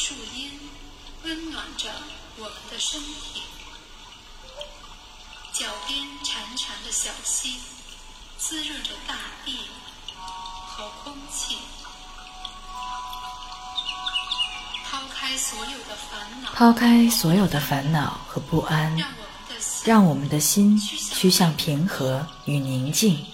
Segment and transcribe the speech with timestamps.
[0.00, 0.52] 树荫
[1.24, 1.90] 温暖着
[2.36, 3.42] 我们的身体。
[5.52, 7.56] 脚边潺潺的小溪
[8.38, 9.58] 滋润着大地
[10.68, 11.56] 和空气。
[14.88, 18.96] 抛开所有的烦恼，抛开所有的烦恼和不安，
[19.84, 23.26] 让我们的心趋向平和与宁静。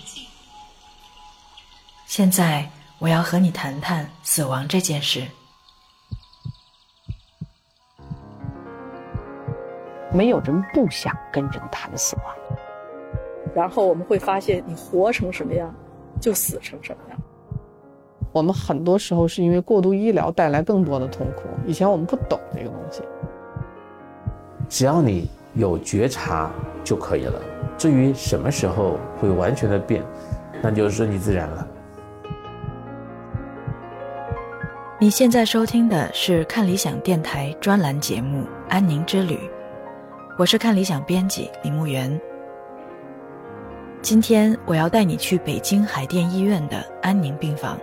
[2.07, 5.31] 现在，我要和你谈谈死亡这件事。
[10.15, 12.25] 没有人不想跟人谈死亡，
[13.53, 15.75] 然后我们会发现，你活成什么样，
[16.21, 17.19] 就死成什么样。
[18.31, 23.03] 我们很多时候是因为过度医疗带来更多的痛苦，以前我们不懂这个东西。
[24.69, 26.49] 只要你有觉察
[26.85, 27.41] 就可以了。
[27.77, 30.01] 至于什么时候会完全的变，
[30.63, 31.67] 那就顺其自然了。
[35.01, 39.35] 你现在收听的是看理想电台专栏节目《安宁之旅》。
[40.37, 42.21] 我是看理想编辑李木源。
[44.03, 47.79] 今天我要带你去北京海淀医院的安宁病房。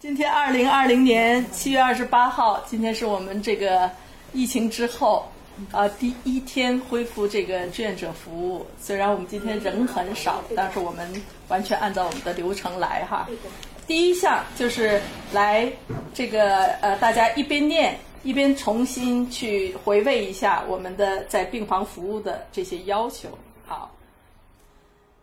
[0.00, 3.88] 今天二零二零年七月二十八号，今天是我们这个
[4.32, 5.24] 疫情之后。
[5.72, 13.28] 啊，第一天恢复这个志愿者服务，虽然我们今天人很少，但是我们完全按照我们的流程来哈。
[13.86, 15.00] 第一项就是
[15.32, 15.70] 来
[16.14, 23.28] 这个呃，大家一边念一边重新去回味一下我们的在病房服务的这些要求。
[23.66, 23.90] 好，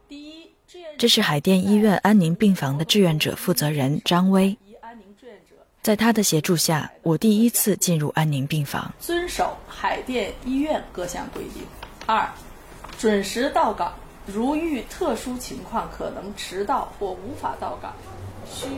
[0.09, 0.49] 第一，
[0.97, 4.57] 这是海淀医院安宁病房的志愿者负责人张威。
[5.85, 8.91] 在他的协助下，我第一次进入安宁病房。
[8.99, 11.61] 遵守海淀医院各项规定。
[12.07, 12.27] 二，
[12.97, 13.93] 准时到岗。
[14.25, 17.93] 如遇特殊情况可能迟到或无法到岗，
[18.47, 18.73] 需及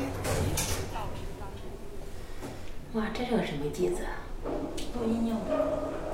[0.62, 4.12] 时到职当哇，这是个什么机子啊？
[4.94, 5.56] 录音用的。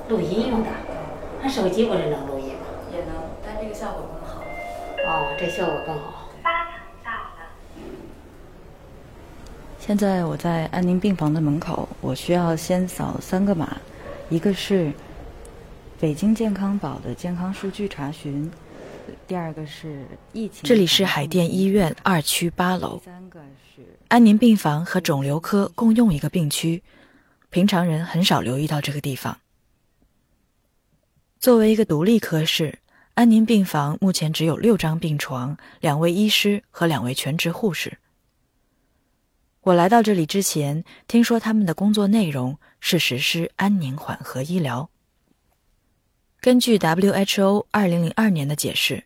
[0.08, 0.70] 录音用的？
[1.42, 2.66] 那手机不是能录音吗？
[2.92, 4.44] 也能，但这个效果更好。
[5.08, 6.30] 哦，这效果更好。
[9.86, 13.76] 现在我在安宁病房的门口，我需要先扫三个码，
[14.30, 14.90] 一个是
[16.00, 18.50] 北京健康宝的健康数据查询，
[19.26, 20.62] 第二个是疫情。
[20.62, 22.98] 这里是海淀医院二区八楼，
[24.08, 26.82] 安宁病房和肿瘤科共用一个病区，
[27.50, 29.36] 平常人很少留意到这个地方。
[31.38, 32.78] 作为一个独立科室，
[33.12, 37.98] 安宁病房目前只有六张病床，两位医师和两位全职护士。
[39.64, 44.86] 我来到这里之前，听说他们的工作内容是实施安宁缓和医疗。
[46.38, 49.02] 根据 WHO 二零零二年的解释，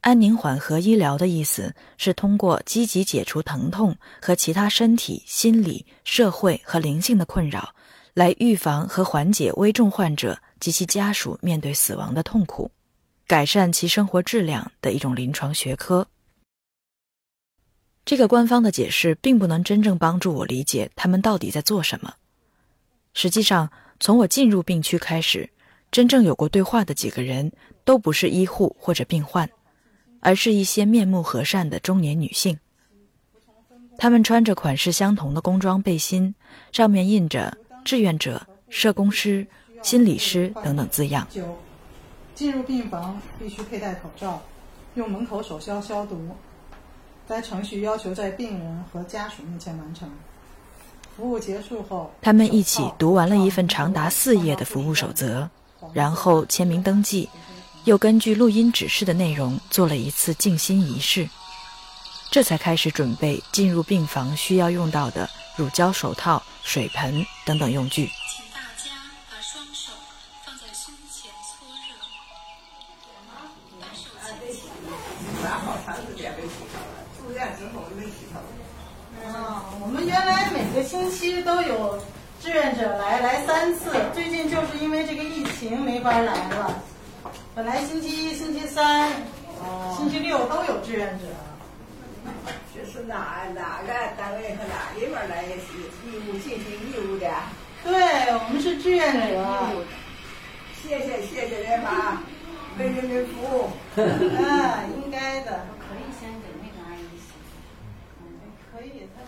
[0.00, 7.72] 安宁缓和医疗的意思是通过积极解除疼痛和其他身体、心理、社会和灵性的困扰，
[8.12, 12.68] 来预防和缓解危重患者及其家属面对死亡的痛苦，
[13.28, 16.04] 改善其生活质量的一种临床学科。
[18.04, 22.14] 这个官方的解释并不能真正帮助我理解他们到底在做什么。
[23.14, 25.48] 实际上，从我进入病区开始，
[25.90, 27.52] 真正有过对话的几个人
[27.84, 29.48] 都不是医护或者病患，
[30.20, 32.58] 而是一些面目和善的中年女性。
[33.98, 36.34] 她们穿着款式相同的工装背心，
[36.72, 39.46] 上面印着“志愿者”“社工师
[39.82, 41.28] ”“心理师”等等字样。
[42.34, 44.42] 进入病房必须佩戴口罩，
[44.94, 46.28] 用门口手消消毒。
[47.30, 50.10] 该程序要求在病人和家属面前完成。
[51.16, 55.48] 服务结束后，他们一起读完了一份长达四页的服务守则，
[55.92, 57.28] 然后签名登记，
[57.84, 61.28] 又根据录音指示的内容做了一次静心仪式，
[62.32, 68.10] 这才开始准备进入病房需要用到的乳胶手套、水盆等等用具。
[81.00, 81.98] 星期都有
[82.42, 83.90] 志愿者来，来三次。
[84.12, 86.82] 最近就是因为这个疫情没法来了。
[87.54, 89.10] 本来星期一、星期三、
[89.96, 91.24] 星期六都有志愿者。
[92.74, 97.26] 这是哪哪个单位和哪里边来义务进行义务的？
[97.82, 99.42] 对我们是志愿者。
[100.82, 102.22] 谢谢谢谢人吧，
[102.78, 103.70] 为人民服务。
[104.36, 105.64] 啊， 应该的。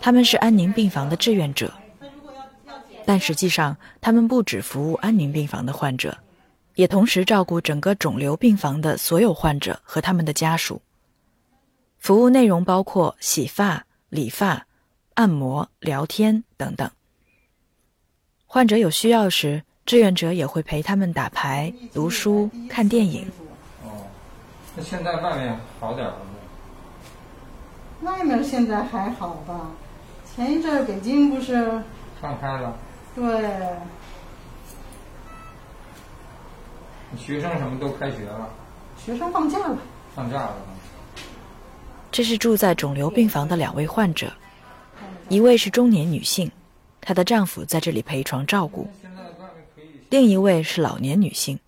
[0.03, 1.73] 他们是安宁病房的志愿者，
[3.05, 6.17] 但实际上他们不只服务安宁病房的患者，
[6.75, 10.81] 也同时照顾整个肿瘤病房的所有患者和他们的家属。
[11.99, 14.67] 服务内容包括洗发、理发、
[15.13, 16.91] 按摩、聊天等等。
[18.45, 23.25] 患者有需要时，志愿者也会陪他们打牌、读书、看电影。
[23.85, 24.03] 哦，
[24.75, 26.25] 那现在外面好点了吗？
[28.01, 29.71] 外面现在还好吧？
[30.35, 31.81] 前一阵儿北京不是
[32.19, 32.75] 放开了，
[33.15, 33.23] 对
[37.15, 38.49] 学生什么都开学了，
[38.97, 39.77] 学生放假了，
[40.15, 40.55] 放假了。
[42.11, 44.33] 这是住在肿瘤病房的两位患者，
[45.29, 46.51] 一位是中年女性，
[46.99, 48.87] 她的丈夫在这里陪床照顾；
[50.09, 51.59] 另一位是老年女性，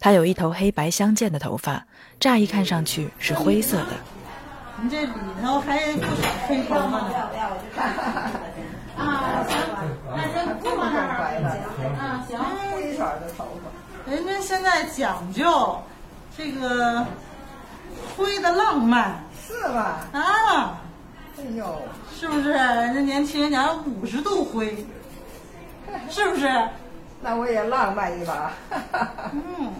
[0.00, 1.86] 她有一头黑白相间的头发，
[2.18, 3.92] 乍一看上去是灰色的。
[4.80, 7.14] 你这里头还不少黑头发呢。
[8.96, 9.56] 啊，行，
[10.14, 11.04] 那先不往那儿
[11.98, 12.38] 啊，行。
[12.72, 15.80] 灰色的头发，人家现在讲究
[16.36, 17.04] 这个
[18.16, 20.00] 灰的浪漫是吧？
[20.12, 20.78] 啊，
[21.38, 21.80] 哎呦，
[22.12, 22.50] 是不是？
[22.50, 24.86] 人家年轻人讲五十度灰，
[26.08, 26.48] 是不是？
[27.20, 28.52] 那我也浪漫一把。
[29.32, 29.72] 嗯。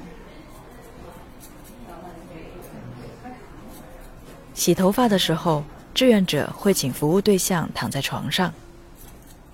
[4.58, 5.62] 洗头发的时候，
[5.94, 8.52] 志愿者会请服务对象躺在床上，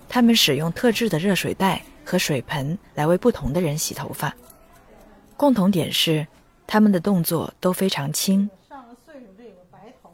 [0.09, 4.35] 他们使用特制的热水袋和水盆来为不同的人洗头发。
[5.37, 6.27] 共同点是，
[6.67, 8.49] 他们的动作都非常轻，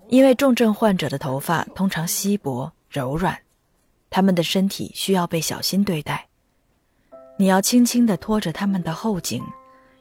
[0.08, 3.38] 因为重症患者的头发通常稀薄柔软，
[4.10, 6.26] 他们的身体需要被小心对待。
[7.36, 9.40] 你要轻轻地拖着他们的后颈，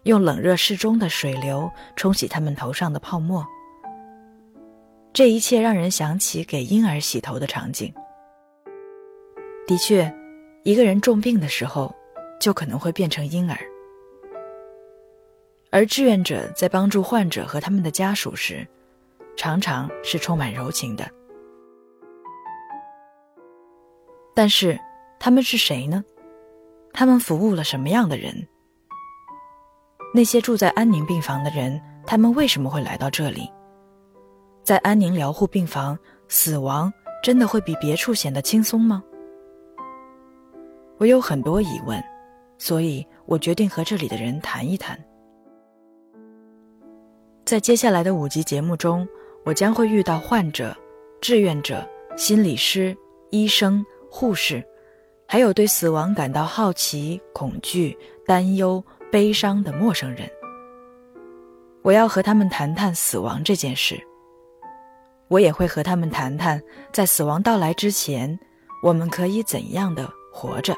[0.01, 3.45] 用冷热适中的水流冲洗他们头上的泡沫。
[5.11, 7.93] 这一切让人想起给婴儿洗头的场景。
[9.67, 10.11] 的确，
[10.63, 11.93] 一个人重病的时候，
[12.39, 13.57] 就可能会变成婴儿。
[15.71, 18.67] 而志愿者在帮助患者和他们的家属时，
[19.35, 21.07] 常常是充满柔情的。
[24.33, 24.79] 但是，
[25.19, 26.03] 他们是谁呢？
[26.93, 28.47] 他们服务了什么样的人？
[30.13, 33.47] 那些住在安宁病房的人，他们为什么会来到这里？
[34.63, 35.97] 在安宁疗护病房，
[36.27, 36.91] 死亡
[37.23, 39.03] 真的会比别处显得轻松吗？
[40.97, 42.03] 我有很多疑问，
[42.57, 44.99] 所以我决定和这里的人谈一谈。
[47.45, 49.07] 在接下来的五集节目中，
[49.43, 50.75] 我将会遇到患者、
[51.19, 52.95] 志愿者、心理师、
[53.31, 54.63] 医生、护士，
[55.25, 60.29] 还有对死亡感到好奇、恐惧、担忧、悲伤的陌生人。
[61.81, 63.99] 我要和他们谈谈死亡这件事。
[65.29, 66.61] 我也会和他们谈谈，
[66.91, 68.37] 在死亡到来之前，
[68.83, 70.75] 我们可以怎样的活着。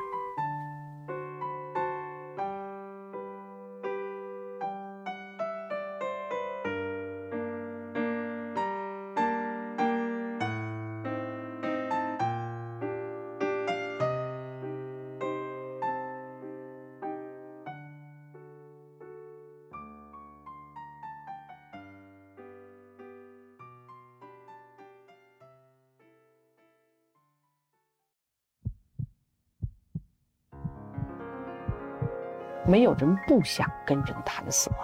[32.72, 34.80] 没有人不想跟人谈死亡。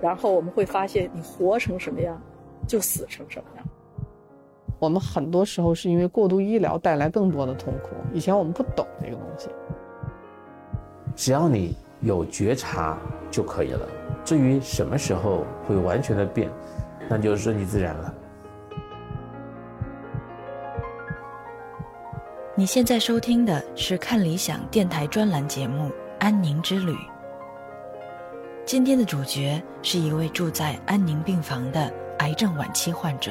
[0.00, 2.18] 然后我们会发现，你活成什么样，
[2.66, 3.66] 就死成什么样。
[4.78, 7.90] 我们很多时候是因为过度医疗带来更多的痛苦。
[8.14, 9.50] 以前我们不懂这个东西。
[11.14, 12.98] 只要你有觉察
[13.30, 13.86] 就可以了。
[14.24, 16.50] 至于什么时候会完全的变，
[17.10, 18.14] 那就顺其自然了。
[22.54, 25.90] 你现在收听的是看理想电台专栏节目。
[26.24, 26.96] 安宁之旅。
[28.64, 33.30] 今天的主角是一位住在安宁病房的癌症晚期患者。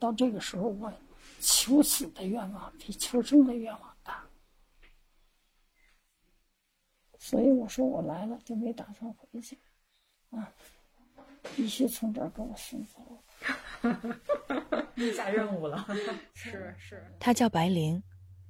[0.00, 0.92] 到这个时候，我
[1.38, 4.20] 求死的愿望比求生的愿望大，
[7.20, 9.56] 所以我说我来了就没打算回去，
[10.30, 10.52] 啊。
[11.56, 13.22] 必须从这儿给我送走。
[15.14, 15.86] 下任务了。
[16.34, 17.04] 是是。
[17.18, 18.00] 他叫白灵，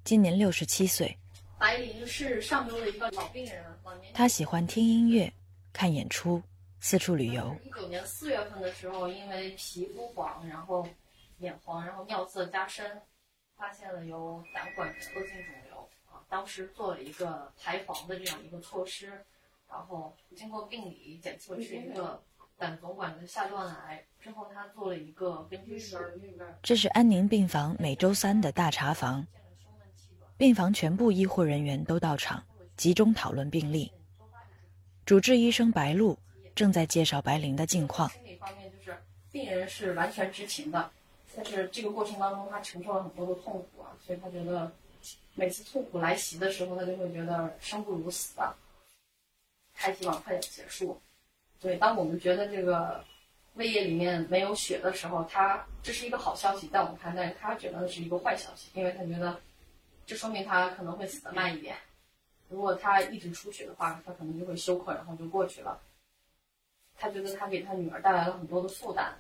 [0.05, 1.19] 今年六十七岁。
[1.59, 3.65] 白灵是上周的一个老病人，
[4.13, 5.33] 他喜欢听音乐、
[5.73, 6.43] 看演出、
[6.81, 7.57] 四处旅游。
[7.65, 10.87] 一九年四月份的时候，因为皮肤黄，然后
[11.39, 13.01] 眼黄，然后尿色加深，
[13.57, 14.95] 发现了有胆管恶
[15.27, 16.21] 性肿瘤啊。
[16.29, 19.25] 当时做了一个排黄的这样一个措施，
[19.71, 22.23] 然后经过病理检测是一个。
[22.63, 25.99] 胆总管的下段癌，之后他做了一个根据术。
[26.63, 29.27] 这是安宁病房每周三的大查房，
[30.37, 32.41] 病房全部医护人员都到场，
[32.77, 33.91] 集中讨论病例。
[35.05, 36.17] 主治医生白露
[36.55, 38.09] 正在介绍白灵的近况。
[38.11, 38.97] 心理方面就是
[39.33, 40.89] 病人是完全知情的，
[41.35, 44.71] 但是这个过程当中他承受了很多的痛苦啊，所以他觉得
[45.35, 48.55] 每次痛苦来袭的时候，他就会觉得生不如死的，
[49.75, 50.97] 他希望快点结束。
[51.63, 53.05] 所以当我们觉得这个
[53.55, 59.39] 胃液里面没有血的时候，他这是一个好消息，在我们看来，他觉得是一个坏消息，因为他觉得
[60.05, 61.77] 这说明他可能会死得慢一点。
[62.49, 65.81] 如果他一直出血的话，他可能就会休克，然后就过去了。
[66.99, 69.15] 他觉得他给他女儿带来了很多的负担，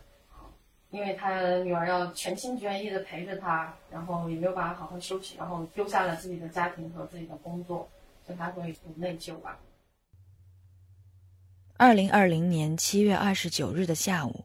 [0.91, 7.89] 因为他女儿要全心全意的陪着他，然后也没有办法好好休息，然后丢下了自己的家庭和自己的工作，
[8.27, 9.57] 所以他会有内疚吧。
[11.83, 14.45] 二零二零年七月二十九日的下午，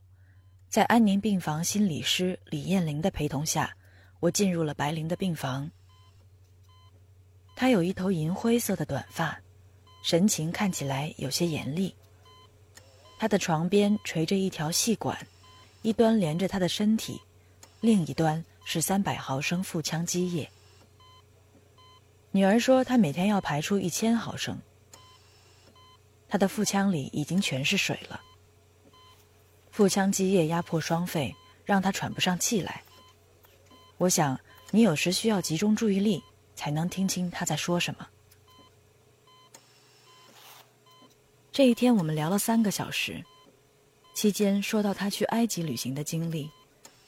[0.69, 3.77] 在安宁病房心理师李艳玲的陪同下，
[4.19, 5.69] 我进入了白灵的病房。
[7.55, 9.39] 她有一头银灰色的短发，
[10.01, 11.93] 神情看起来有些严厉。
[13.19, 15.15] 她的床边垂着一条细管，
[15.83, 17.21] 一端连着她的身体，
[17.81, 20.49] 另一端是三百毫升腹腔积液。
[22.31, 24.57] 女儿说，她每天要排出一千毫升。
[26.27, 28.21] 他的腹腔里已经全是水了，
[29.71, 32.83] 腹腔积液压迫双肺，让他喘不上气来。
[33.97, 34.39] 我想，
[34.71, 36.23] 你有时需要集中注意力。
[36.57, 38.07] 才能听清他在说什么。
[41.51, 43.23] 这一天，我们聊了三个小时，
[44.15, 46.49] 期间说到他去埃及旅行的经历，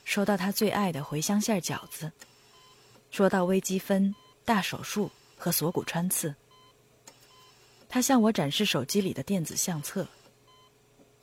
[0.05, 2.11] 说到他最爱的茴香馅饺子，
[3.09, 4.13] 说到微积分、
[4.45, 6.35] 大手术和锁骨穿刺。
[7.89, 10.07] 他向我展示手机里的电子相册，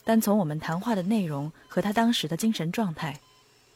[0.04, 3.18] 但从我们谈话的内容和他当时的精神状态，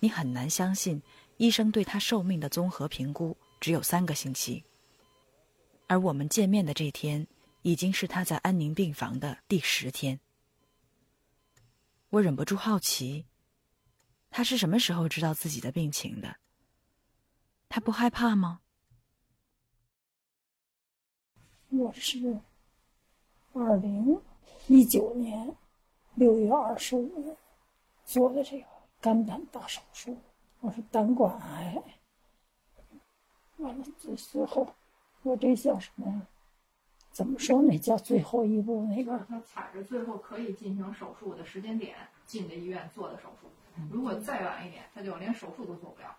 [0.00, 1.00] 你很难相信
[1.36, 3.36] 医生对他寿命的综合评估。
[3.60, 4.64] 只有三个星期，
[5.86, 7.26] 而我们见面的这天
[7.60, 10.18] 已经是他在安宁病房的第十天。
[12.08, 13.26] 我忍不住好奇，
[14.30, 16.36] 他是什么时候知道自己的病情的？
[17.68, 18.62] 他不害怕吗？
[21.68, 22.40] 我是
[23.60, 24.18] 二零
[24.68, 25.54] 一九年
[26.14, 27.36] 六月二十五
[28.06, 28.64] 做的这个
[29.02, 30.16] 肝胆大手术，
[30.60, 31.82] 我是胆管癌。
[33.58, 34.66] 完了，最最后，
[35.22, 36.22] 我这叫什么呀？
[37.12, 38.86] 怎么说那叫最后一步？
[38.86, 43.48] 那个他踩着最后可以进行手术的时间点进的医院做的手术。
[43.90, 46.16] 如果再晚一点，他就连手术都做不了。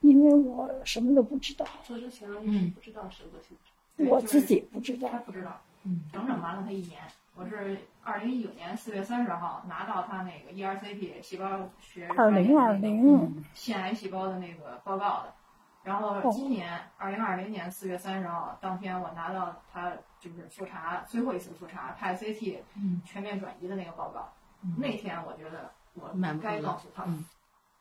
[0.00, 1.66] 因为我什么都不知道。
[1.82, 4.08] 做之前嗯不知道手术性质。
[4.08, 5.10] 我自己不知道。
[5.10, 5.60] 他不知道。
[5.84, 6.00] 嗯。
[6.12, 7.00] 整整瞒了他一年。
[7.36, 15.34] 我是二零一九年四月三十号拿到他那个 ERCP 细胞学二零二零腺癌细胞的那个报告的。
[15.82, 22.58] 然后今年二零二零年四月三十号当天，我拿到他就是复查最后一次复查拍 CT
[23.04, 24.32] 全面转移的那个报告。
[24.78, 26.08] 那天我觉得我
[26.40, 27.04] 该告诉他。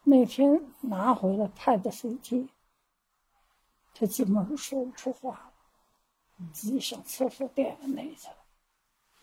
[0.03, 2.49] 那天拿回了拍的 CT，
[3.93, 5.52] 他基本上说不出话
[6.43, 8.37] 了，自己上厕所点眼泪去了。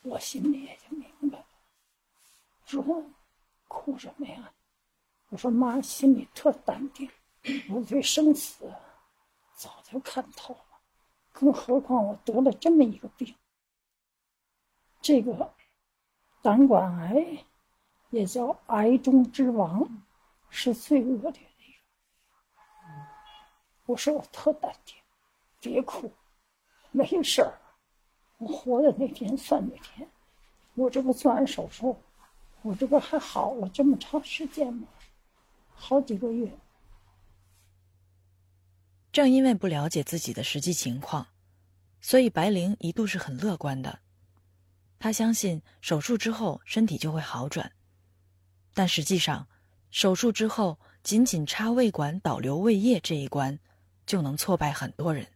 [0.02, 1.46] 我心里也就明白了，
[2.64, 3.04] 说
[3.68, 4.52] 哭什么呀？
[5.28, 7.08] 我说妈心里特淡定。
[7.70, 8.70] 我对生死
[9.54, 10.80] 早就看透了，
[11.32, 13.34] 更何况我得了这么一个病。
[15.00, 15.54] 这个
[16.42, 17.44] 胆管癌
[18.10, 19.88] 也叫癌中之王，
[20.50, 21.78] 是最恶劣的一个。
[23.86, 24.96] 我说我特淡定，
[25.60, 26.12] 别哭，
[26.90, 27.59] 没事儿。
[28.38, 30.09] 我活的那天算那天。
[30.75, 31.97] 我这不做完手术，
[32.62, 34.87] 我这不还好了这么长时间吗？
[35.75, 36.50] 好几个月。
[39.12, 41.26] 正因为不了解自己的实际情况，
[42.00, 43.99] 所以白灵一度是很乐观的。
[44.99, 47.73] 他相信手术之后身体就会好转，
[48.73, 49.49] 但实际上，
[49.90, 53.59] 手术之后仅仅插胃管导流胃液这一关，
[54.06, 55.26] 就能挫败很多人。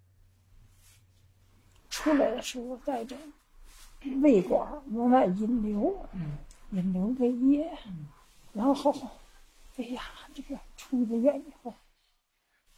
[1.94, 3.16] 出来的时候带着
[4.20, 5.96] 胃管往外引流，
[6.72, 7.70] 引流胃液，
[8.52, 8.92] 然后，
[9.76, 10.02] 哎呀，
[10.34, 11.72] 这个出了院以后。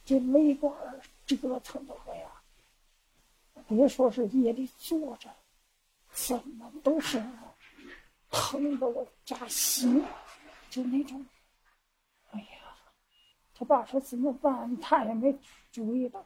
[0.05, 0.71] 这胃管
[1.25, 2.29] 折腾的我呀，
[3.67, 5.27] 别说是夜里坐着，
[6.11, 7.19] 怎么都是
[8.29, 10.05] 疼的我扎心，
[10.69, 11.25] 就那种。
[12.29, 12.77] 哎呀，
[13.55, 15.35] 他爸说怎么办，他也没
[15.71, 16.23] 主意了。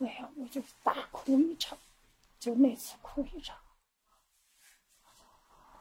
[0.00, 1.78] 哎呀，我就大哭一场，
[2.40, 3.56] 就那次哭一场。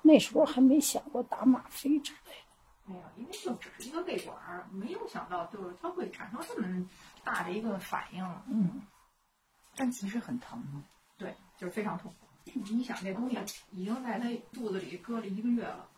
[0.04, 2.50] 那时候还没想过打吗啡之类的。
[2.86, 6.89] 没有，因为就只是一个胃管儿，没有想到就是它会产生这么
[7.24, 8.24] 大的一个反应。
[8.48, 8.82] 嗯，
[9.75, 10.84] 但其实很疼吗？
[11.18, 12.28] 对，就是非常痛苦。
[12.44, 13.38] 你想，这东西
[13.72, 15.89] 已经在他肚子里搁了一个月了。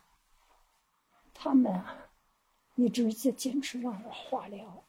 [1.33, 1.95] 他们啊，
[2.75, 4.83] 一直在坚持让我化疗，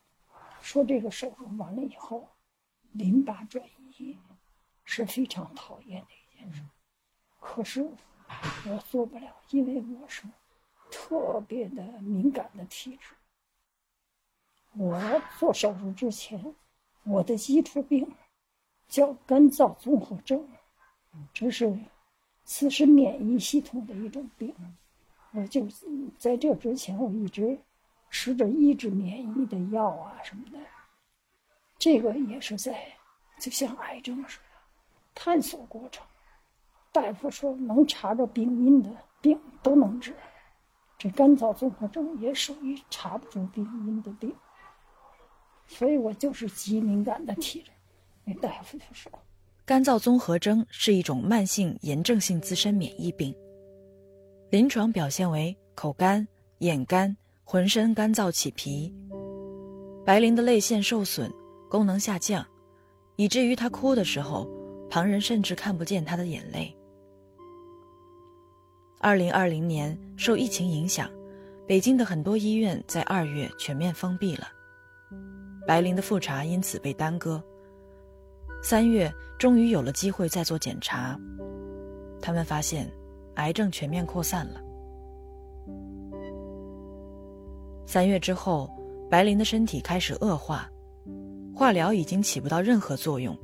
[0.60, 2.28] 说这个手术完了以后，
[2.90, 3.64] 淋巴转
[3.96, 4.18] 移
[4.84, 6.62] 是非常讨厌的一件事。
[7.40, 7.88] 可是
[8.66, 10.22] 我做不了，因为我是
[10.90, 13.14] 特别的敏感的体质。
[14.74, 16.54] 我做手术之前，
[17.04, 18.10] 我的基础病
[18.88, 20.48] 叫干燥综合症，
[21.32, 21.78] 这是
[22.44, 24.54] 自身免疫系统的一种病。
[25.32, 25.66] 我就
[26.18, 27.58] 在这之前，我一直
[28.08, 30.58] 吃着抑制免疫的药啊什么的。
[31.78, 32.96] 这个也是在
[33.40, 34.44] 就像癌症似的
[35.14, 36.04] 探索过程。
[36.92, 38.90] 大夫说能查着病因的
[39.20, 40.14] 病都能治，
[40.98, 44.34] 这干燥综合症也属于查不出病因的病。
[45.66, 47.70] 所以我就是极敏感的体质。
[48.24, 49.10] 那大夫就说，
[49.64, 53.34] 干燥综合征是一种慢性炎症性自身免疫病。
[54.50, 56.26] 临床表现为口干、
[56.58, 58.94] 眼干、浑身干燥起皮。
[60.04, 61.32] 白灵的泪腺受损，
[61.70, 62.46] 功能下降，
[63.16, 64.46] 以至于她哭的时候，
[64.92, 66.70] 旁人甚至看不见他的眼泪。
[69.00, 71.10] 二零二零年受疫情影响，
[71.66, 74.48] 北京的很多医院在二月全面封闭了，
[75.66, 77.42] 白灵的复查因此被耽搁。
[78.62, 81.18] 三月终于有了机会再做检查，
[82.20, 82.86] 他们发现。
[83.36, 84.60] 癌症全面扩散了。
[87.86, 88.70] 三月之后，
[89.08, 90.70] 白灵的身体开始恶化，
[91.54, 93.34] 化疗已经起不到任何作用，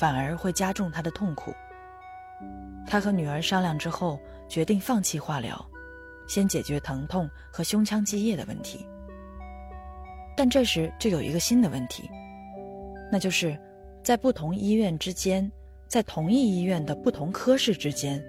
[0.00, 1.52] 反而会加重他的痛苦。
[2.86, 5.62] 他和女儿商量之后，决定放弃化疗，
[6.26, 8.86] 先解决疼痛和胸腔积液的问题。
[10.34, 12.10] 但这时就有一个新的问题，
[13.12, 13.54] 那就是
[14.02, 15.52] 在不同医院之间，
[15.86, 18.24] 在同一医院的不同科室之间。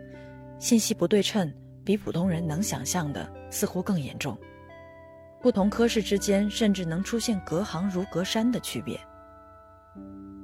[0.60, 1.52] 信息不对称
[1.86, 4.38] 比普通人能想象的似乎更严重，
[5.42, 9.00] 不同科室之间甚至能出现隔行如隔山的区别。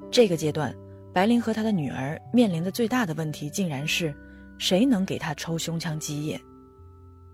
[0.09, 0.73] 这个阶段，
[1.17, 4.13] 白灵和她的女儿面临的最大的问题，竟然是
[4.59, 6.39] 谁能给她抽胸腔积液？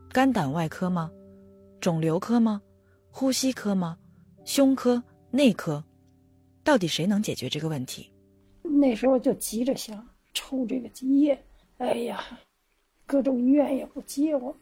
[0.10, 1.12] 肝胆外科吗？
[1.82, 2.62] 肿瘤科吗？
[3.12, 3.98] 呼吸科吗？
[4.46, 5.84] 胸科、内科？
[6.64, 8.10] 到底谁能解决这个问题？
[8.62, 11.38] 那时候就急着想抽这个积液，
[11.80, 12.24] 哎呀！
[13.06, 14.50] 各种医院也不接我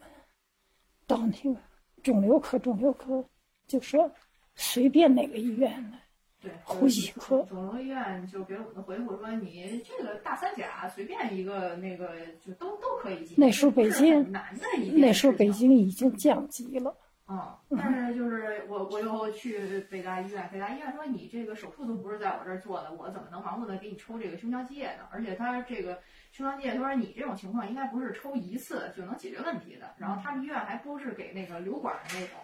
[1.06, 1.56] 到那个
[2.02, 3.24] 肿瘤科，肿瘤科
[3.68, 4.10] 就说
[4.56, 5.98] 随便哪个医院的，
[6.42, 7.42] 对，呼吸科。
[7.48, 13.36] 肿瘤医院就给我们的回复说，你这个大三甲随便一个那个就都都可以进。
[13.38, 16.94] 那时候北京难的一那时候北京已经降级了。
[17.28, 25.04] 嗯，但是就是我我又去北大医院，北大医院说你这个手术都不是在我这儿做的，我怎么能盲目的给你抽这个胸腔积液呢？
[25.10, 26.00] 而且他这个。
[26.32, 29.94] 胸腔积液，他说你这种情况应该不是抽一次就能解决问题的。
[29.98, 32.38] 然后他们医院还不是给那个流管的那种，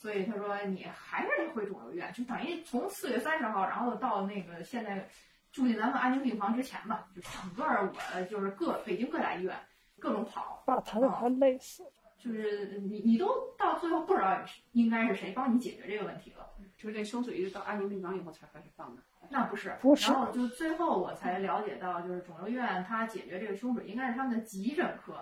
[0.00, 2.10] 所以他说你还是得回肿瘤医院。
[2.14, 5.06] 就等于从四月三十号，然后到那个现在
[5.52, 9.54] 住进咱们安宁病房之前吧，就整个我就是各北京各大医院
[9.98, 11.84] 各种跑，把他都快累死。
[12.18, 16.46] 就是你你都到最后不知道应该是谁帮你解决这个问题了。
[16.78, 19.02] 就是这胸水一直到安宁病房以后才开始放的。
[19.28, 20.10] 那不是，不是。
[20.10, 25.14] 然后就最后我才了解到，就是肿瘤医院它解决这个胸水，应该是他们的急诊科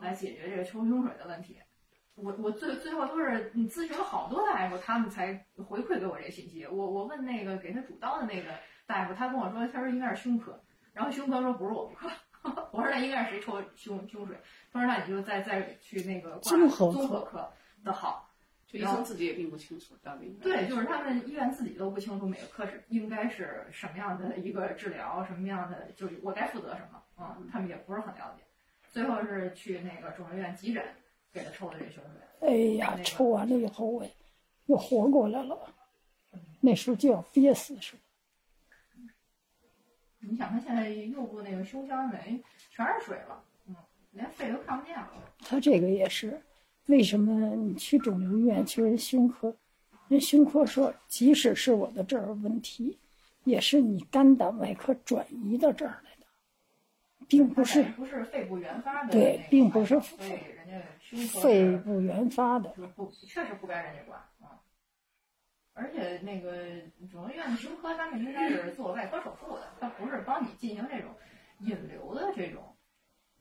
[0.00, 1.58] 来解决这个抽胸水的问题。
[2.14, 6.66] 我我最最后都是你咨询了好多大夫，他们才回馈给我这信息。
[6.66, 8.50] 我我问那个给他主刀的那个
[8.86, 10.58] 大夫，他跟我说，他说应该是胸科，
[10.92, 12.10] 然后胸科说不是我们科。
[12.72, 14.36] 我说那应该是谁抽胸胸水？
[14.72, 17.50] 他说那你就再再去那个综合综合科
[17.82, 18.30] 的好。
[18.72, 20.36] 医生自己也并不清楚到底。
[20.42, 28.42] 对，就是他们医院自己都不清楚每个科室应该是什么样的一个治疗，什么样的就是我该负责什么，嗯，他们也不是很了解。
[28.90, 30.84] 最后是去那个肿瘤院急诊
[31.34, 32.48] 给他这胸水。
[32.48, 34.06] 哎呀，抽完了以后我
[34.66, 35.58] 又活过来了，
[36.60, 37.98] 那时候就要憋死似的。
[40.20, 43.74] 你想他现在右部那个胸腔内全是水了，嗯，
[44.12, 45.10] 连肺都看不见了。
[45.40, 46.40] 他这个也是。
[46.86, 49.56] 为什么你去肿瘤医院去人胸科？
[50.08, 52.98] 人胸科说，即使是我的这儿问题，
[53.44, 56.26] 也是你肝胆外科转移到这儿来的，
[57.26, 59.12] 并不是不是肺部原发的。
[59.12, 64.60] 对，并不是肺人家肺部原发的，不确实不该人家管啊。
[65.72, 66.52] 而且那个
[67.10, 71.10] 肿瘤医院的胸科，他们应该是做外科手术的，他不是帮你进行这种
[71.60, 72.76] 引流的这种。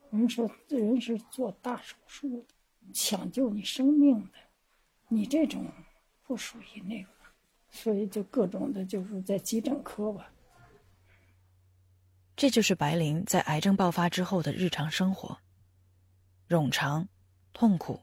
[0.09, 2.53] 人说人是做大手术的，
[2.93, 4.37] 抢救你生命的，
[5.07, 5.65] 你这种
[6.23, 7.09] 不属于那个，
[7.69, 10.31] 所以就各种的，就是在急诊科吧。
[12.35, 15.37] 这就是白灵在癌症爆发之后的日常生活，
[16.49, 17.07] 冗长、
[17.53, 18.01] 痛苦，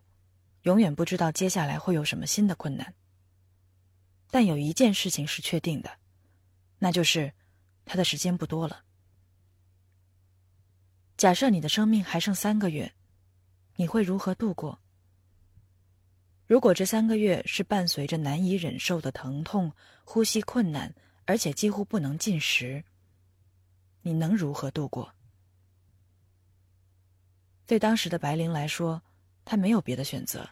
[0.63, 2.95] 永远不知道接下来会有什么新的困难。
[4.31, 5.99] 但有一件事情是确定的，
[6.79, 7.35] 那就是
[7.85, 8.85] 他的时间不多了。
[11.17, 12.95] 假设你的生命还剩三个月，
[13.77, 14.81] 你会如何度过？
[16.47, 19.73] 如果这三个月是伴随着难以忍受的疼痛、
[20.05, 20.95] 呼吸困难，
[21.27, 22.85] 而且几乎不能进食，
[24.03, 25.15] 你能如何度过？
[27.67, 29.03] 对当时的白灵来说，
[29.45, 30.49] 她没有别的选择，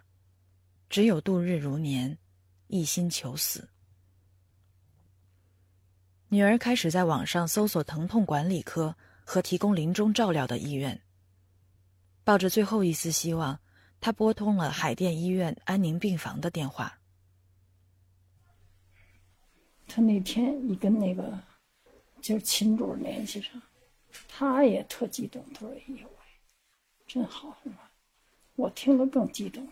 [0.88, 2.18] 只有度日如年，
[2.66, 3.68] 一心求死。
[6.28, 8.96] 女儿开始在网上搜索疼痛管理科。
[9.30, 10.98] 和提供临终照料的医院，
[12.24, 13.60] 抱着最后一丝希望，
[14.00, 16.98] 他拨通了海淀医院安宁病房的电话。
[19.86, 21.38] 他那天一跟那个
[22.22, 23.60] 就是秦主任联系上，
[24.26, 26.24] 他也特激动，他说：“哎呦喂，
[27.06, 27.87] 真好，是吧？”
[28.58, 29.64] 我听了更激动。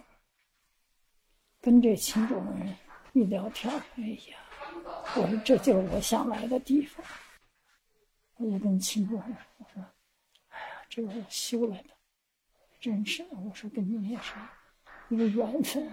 [1.60, 2.76] 跟这秦主任
[3.14, 4.38] 一聊天，哎呀，
[5.16, 7.04] 我说这就是我想来的地方。
[8.36, 9.82] 我就跟秦主任我说
[10.50, 11.88] ：“哎呀，这是我修来的，
[12.78, 13.26] 真是。
[13.30, 14.34] 我说跟你也是
[15.08, 15.90] 一个缘分，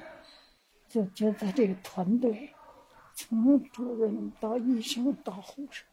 [0.87, 2.53] 就觉得这个团队，
[3.15, 5.83] 从主任到医生到护士，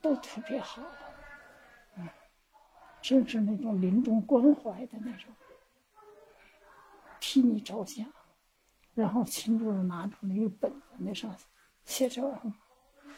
[0.00, 0.80] 都特别好，
[1.96, 2.08] 嗯，
[3.02, 5.34] 真是那种临终关怀的那种，
[7.20, 8.06] 替你着想。
[8.94, 11.34] 然后秦主任拿出了一个本子，那上
[11.84, 12.22] 写着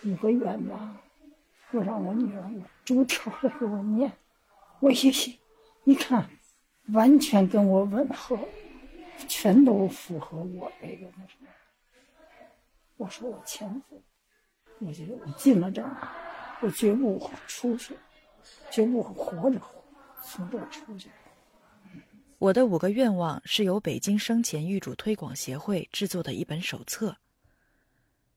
[0.05, 0.97] 五个愿望。”
[1.73, 2.51] 我让我女儿
[2.85, 4.11] 逐条的给我念，
[4.81, 5.39] 我一写，
[5.85, 6.29] 一看，
[6.89, 8.37] 完全跟我吻合，
[9.29, 11.47] 全都符合我这个那什么。
[12.97, 14.03] 我说我前夫，
[14.81, 15.97] 我觉得我进了这儿，
[16.61, 17.97] 我绝不出去，
[18.69, 19.61] 绝不活着
[20.25, 21.09] 从这儿出去。
[22.41, 27.15] 我的五个愿望是由北京生前预嘱推广协会制作的一本手册。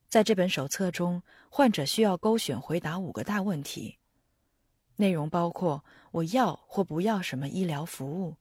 [0.09, 3.97] 在这本手册中，患者需要勾选回答五个大问题，
[4.97, 8.35] 内容包括：我要或不要什么医疗服务；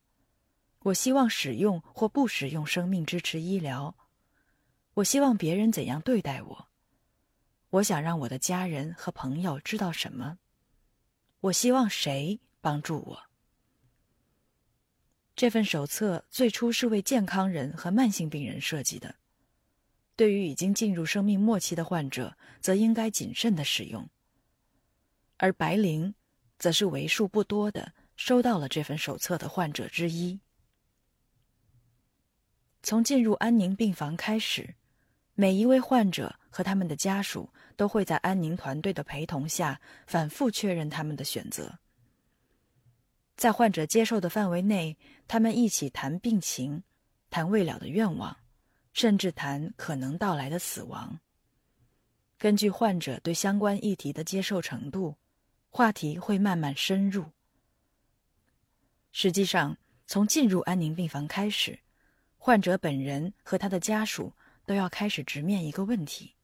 [0.80, 3.94] 我希望使用或不使用生命支持医疗；
[4.94, 6.66] 我希望别人怎样对待我；
[7.70, 10.38] 我想让我的家人和朋友知道什么；
[11.38, 13.31] 我希望谁帮助我。
[15.34, 19.14] 这份手册最初是为健康人和慢性病人设计的。
[20.14, 24.08] 对于已经进入生命末期的患者，则应该谨慎的使用。
[25.38, 26.14] 而白灵，
[26.58, 30.38] 则是为数不多的收到了这份手册的患者之一。
[32.82, 34.74] 从进入安宁病房开始，
[35.34, 41.78] 每一位患者和他们的家属都会在安宁团队的陪同下，反复确认他们的选择。
[43.42, 46.84] 在患者接受的范围内，他们一起谈病情，
[47.28, 48.36] 谈未了的愿望。
[48.92, 51.18] 甚至谈可能到来的死亡。
[52.38, 55.16] 根据患者对相关议题的接受程度，
[55.70, 57.24] 话题会慢慢深入。
[59.10, 59.76] 实际上，
[60.06, 61.76] 从进入安宁病房开始，
[62.38, 64.32] 患者本人和他的家属
[64.64, 66.36] 都要开始直面一个问题：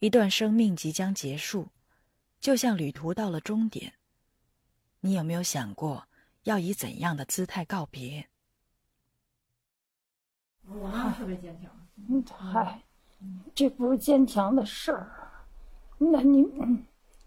[0.00, 1.68] 一段生命即将结束，
[2.40, 3.92] 就像旅途到了终点，
[5.00, 6.06] 你有没有想过
[6.42, 8.28] 要以怎样的姿态告别？
[10.66, 11.70] 我妈特别坚强。
[12.08, 12.82] 嗯，嗨，
[13.54, 15.10] 这不是坚强的事儿。
[15.98, 16.44] 那你，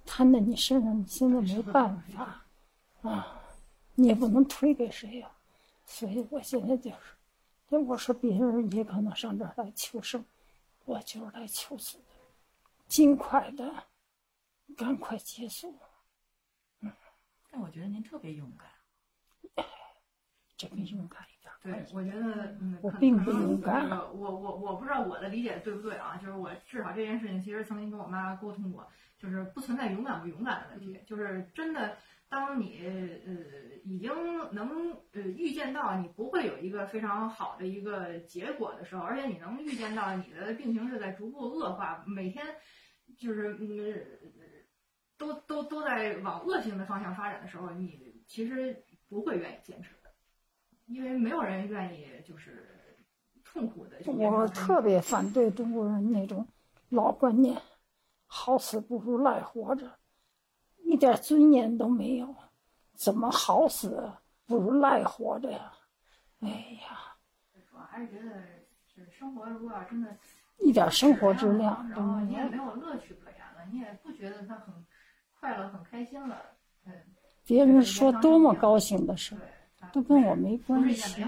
[0.06, 2.46] 摊在你身上，你现在没办法
[3.02, 3.42] 啊，
[3.96, 5.32] 你也不能推给谁呀。
[5.86, 6.90] 所以我现在就
[7.70, 10.24] 是，我说别人也可能上这儿来求生，
[10.86, 12.04] 我就是来求死的，
[12.88, 13.72] 尽快的，
[14.78, 15.76] 赶快结束。
[17.54, 18.68] 嗯，但我觉得您特别勇敢，
[20.58, 21.54] 真勇敢一点。
[21.62, 23.88] 对，我觉得，嗯，我并不勇敢。
[23.90, 26.18] 我我我不知道我的理解对不对啊？
[26.18, 28.86] 就是我至少这件事情，其实曾经跟我妈沟通过，
[29.18, 31.00] 就是不存在勇敢不勇敢的问题。
[31.06, 31.96] 就是真的，
[32.28, 32.82] 当你
[33.26, 34.12] 呃已经
[34.54, 42.46] 能呃预见到你不会有一个非常好的一个结果的时候，而且你能预见到你的病情是在逐步恶化，每天
[43.18, 44.10] 就是嗯
[45.24, 50.10] 都都都在往恶性的方向发展的时候，你其实不会愿意坚持的。
[50.88, 52.98] 因为没有人愿意就是
[53.44, 53.98] 痛苦的。
[54.12, 56.46] 我特别反对中国人那种
[56.90, 57.62] 老观念，
[58.28, 59.90] 好死不如赖活着，
[60.84, 62.36] 一点尊严都没有。
[62.96, 64.12] 怎么好死
[64.46, 65.72] 不如赖活着呀？
[66.42, 66.50] 哎
[66.82, 67.16] 呀，
[67.72, 68.30] 我还是觉得
[68.94, 70.18] 是生活，如果要真的
[70.60, 72.34] 一点生活质量都然后你。
[72.34, 74.86] 也没有乐趣可言了，你也不觉得它很
[75.44, 76.42] 快乐、很开心了，
[76.86, 76.94] 嗯，
[77.46, 79.36] 别人说多么高兴的事，
[79.92, 81.22] 都跟我没关系。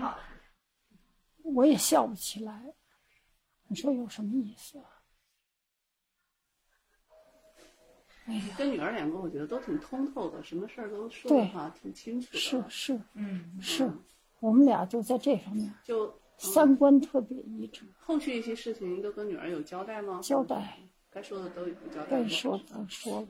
[1.44, 2.64] 我也笑不起来。
[3.68, 4.86] 你说有什么意思啊？
[8.24, 12.40] 你跟女儿两个，我觉得都挺通透的，什么事儿都说哈挺清楚的。
[12.40, 13.92] 是是嗯，是，
[14.40, 20.22] 我们俩就在这方面就三观特别一致，后续一些事情都跟女儿有交代吗？
[20.24, 22.12] 交代该说的都有交代。
[22.12, 23.28] 该说的说了，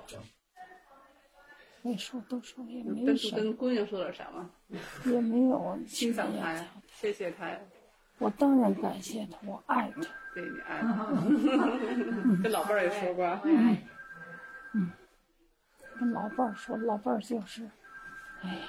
[1.85, 4.49] 该说都说，也没单独什么，跟姑娘说点啥吗？
[5.05, 7.59] 也没有欣赏她呀，谢谢她呀，
[8.17, 10.01] 我当然感谢他，我爱他。
[10.33, 11.05] 对你爱她。
[12.41, 13.39] 跟老伴儿也说过
[14.73, 14.91] 嗯。
[15.99, 17.69] 跟老伴儿说，老伴儿就是，
[18.41, 18.67] 哎呀，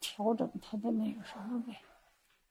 [0.00, 1.80] 调整他的那个什么呗。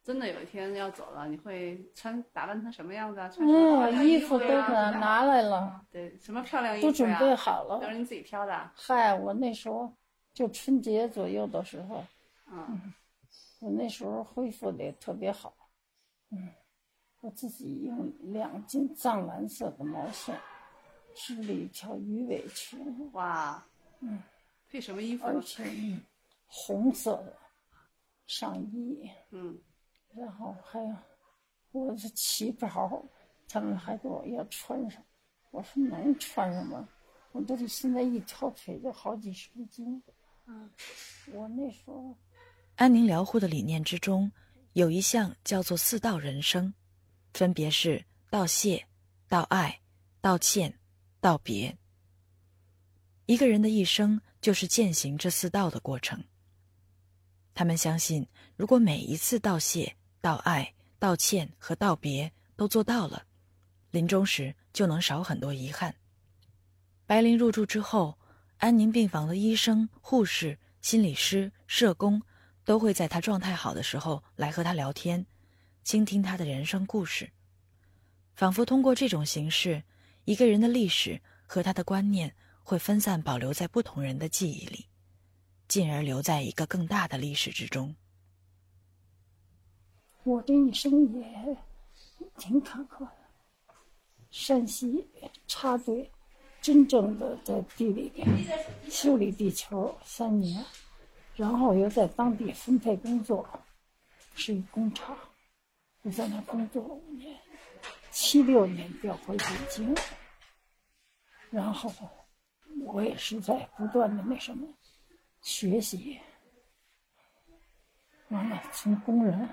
[0.07, 3.27] 真的有一天要走了，你会穿打扮成什么样子啊？
[3.27, 6.89] 穿什么漂哎，亮衣服都给他拿来了，对，什么漂亮衣服呀？
[6.89, 7.77] 都准备好了。
[7.81, 8.71] 都是你自己挑的啊。
[8.73, 9.93] 嗨，我那时候
[10.33, 12.01] 就春节左右的时候，
[12.49, 12.93] 嗯，
[13.59, 15.53] 我那时候恢复的也特别好，
[16.31, 16.53] 嗯，
[17.19, 20.33] 我自己用两斤藏蓝色的毛线
[21.13, 23.61] 织了一条鱼尾裙，哇，
[23.99, 24.23] 嗯，
[24.69, 25.33] 配什么衣服呢？
[25.35, 25.99] 而且嗯
[26.47, 27.35] 红色的
[28.25, 29.59] 上衣，嗯，
[30.15, 30.95] 然后还有
[31.71, 33.03] 我的旗袍，
[33.47, 35.03] 他们还给我要穿上，
[35.51, 36.87] 我说能穿上吗？
[37.31, 40.01] 我这里现在一条腿就好几十斤，
[40.45, 40.69] 嗯，
[41.33, 42.15] 我那时候
[42.77, 44.31] 安宁疗护的理念之中，
[44.73, 46.73] 有一项叫做四道人生，
[47.33, 48.87] 分别是道谢、
[49.27, 49.79] 道爱、
[50.19, 50.73] 道歉、
[51.19, 51.77] 道别。
[53.27, 56.23] 一个人的一生就是践行这四道的过程。
[57.57, 58.23] 他们相信，
[58.55, 63.23] 如果每一次道谢、道爱、道歉和道别都做到了，
[63.89, 65.95] 临终时就能少很多遗憾。
[67.07, 68.15] 白灵入住之后，
[68.57, 72.21] 安宁病房的医生、护士、心理师、社工
[72.63, 75.25] 都会在他状态好的时候来和他聊天，
[75.83, 77.27] 倾听他的人生故事，
[78.35, 79.81] 仿佛通过这种形式，
[80.25, 84.85] 一个人的历史和他的观念会分散保留在不同人的记忆里，
[85.67, 87.95] 进而留在一个更大的历史之中。
[90.23, 91.57] 我这一生也
[92.37, 93.11] 挺坎坷的。
[94.29, 95.07] 山西
[95.47, 96.11] 插队，
[96.61, 98.27] 真正的在地里边
[98.89, 100.63] 修理地球三年，
[101.35, 103.47] 然后又在当地分配工作，
[104.35, 105.17] 是一工厂，
[106.01, 107.39] 我在那工作了五年，
[108.11, 109.95] 七六年调回北京，
[111.49, 111.91] 然后
[112.81, 114.67] 我也是在不断的那什么
[115.47, 116.19] 学习，
[118.27, 119.47] 完了从工人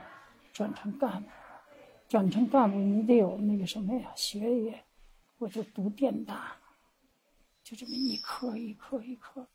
[0.53, 1.31] 转成干部，
[2.09, 4.85] 转成干部你得有那个什么呀学业，
[5.39, 6.57] 我就读电大，
[7.63, 9.49] 就这么一科一科一科，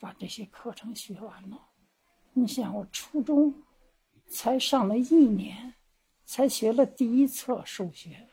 [0.00, 1.68] 把这些课程学完了。
[2.32, 3.54] 你想我初中
[4.26, 5.74] 才上了一年，
[6.24, 8.26] 才学了第一册数学，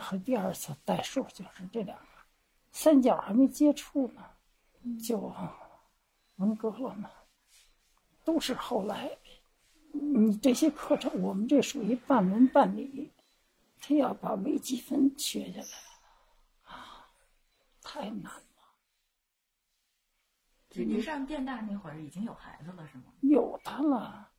[0.00, 2.06] 和第二册代数，就是这两个，
[2.72, 4.24] 三角还没接触呢，
[5.00, 5.32] 就
[6.36, 7.10] 文革了嘛，
[8.24, 9.10] 都是后来。
[9.92, 13.12] 你这些课程，我们这属于半文半理，
[13.80, 17.06] 他要把微积分学下来，啊，
[17.80, 18.40] 太难了。
[20.70, 23.04] 你上电大那会儿已经有孩子了是吗？
[23.20, 24.30] 有他了，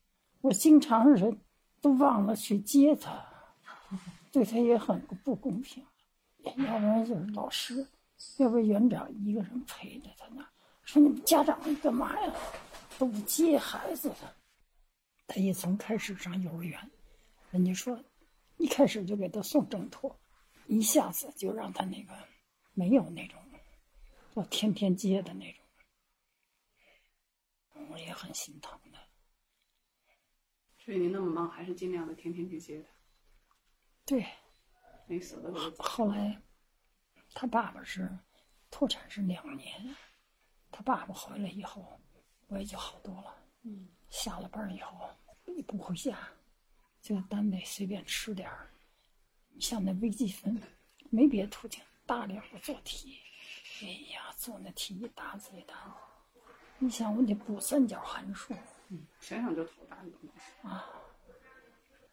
[0.42, 1.40] 我经常人
[1.80, 3.26] 都忘了去接他，
[4.34, 5.86] 对他也很不公平。
[6.44, 7.88] 要不然就是老师，
[8.40, 10.46] 要不然园长一个人陪着他呢。
[10.86, 12.34] 说你们家长干嘛呀？
[12.98, 14.36] 都不接孩子的。
[15.28, 16.80] 他也从开始上幼儿园，
[17.52, 18.02] 人家说
[18.58, 20.18] 一开始就给他送挣脱，
[20.68, 22.14] 一下子就让他那个
[22.74, 23.38] 没有那种
[24.36, 25.66] 要天天接的那种，
[27.90, 29.00] 我也很心疼的。
[30.78, 32.90] 所以你那么忙，还是尽量的天天去接他，
[34.06, 34.26] 对，
[35.08, 36.40] 没死的都后来
[37.34, 38.08] 他爸爸是
[38.70, 39.96] 脱产是两年，
[40.76, 41.98] 他爸爸回来以后，
[42.48, 43.34] 我也就好多了。
[43.62, 45.10] 嗯，下了班以后
[45.46, 46.18] 也不回家，
[47.02, 48.70] 就在单位随便吃点儿。
[49.58, 50.62] 像那微积分，
[51.10, 53.18] 没别的途径，大量的做题。
[53.82, 56.42] 哎呀，做那题一沓子一沓子。
[56.78, 58.54] 你想，我得补三角函数。
[58.90, 59.96] 嗯，想想就头大
[60.70, 60.92] 啊。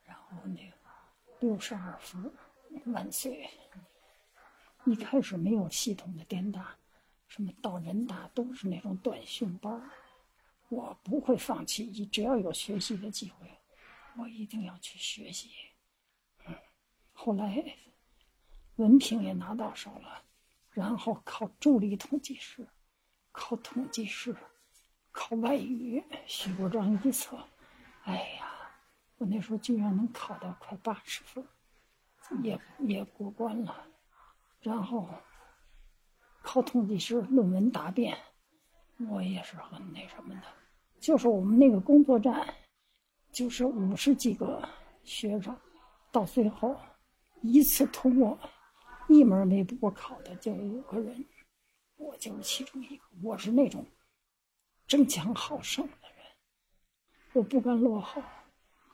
[0.04, 0.76] 然后那个
[1.40, 2.32] 六十二分，
[2.86, 3.50] 万岁！
[4.84, 6.76] 一开始没有系统的电大，
[7.34, 9.88] 什么到人大都是那种短训班儿。
[10.68, 13.50] 我不会放弃，只要有学习的机会，
[14.18, 15.50] 我一定要去学习。
[16.44, 16.54] 嗯，
[17.14, 17.64] 后来
[18.76, 20.22] 文凭也拿到手了，
[20.72, 22.68] 然后考助理统计师，
[23.32, 24.36] 考统计师，
[25.10, 27.42] 考外语，徐国璋一测，
[28.02, 28.70] 哎呀，
[29.16, 31.42] 我那时候居然能考到快八十分，
[32.42, 33.86] 也也过关了，
[34.60, 35.08] 然后
[36.42, 38.16] 考统计师论文答辩，
[39.10, 40.42] 我也是很那什么的。
[41.00, 42.46] 就是我们那个工作站，
[43.30, 44.68] 就是五十几个
[45.04, 45.56] 学生，
[46.10, 46.76] 到最后
[47.40, 48.38] 一次通过
[49.08, 51.24] 一门没补考的就五个人，
[51.96, 53.04] 我就是其中一个。
[53.22, 53.84] 我是那种
[54.86, 56.26] 争强好胜的人，
[57.32, 58.22] 我不甘落后。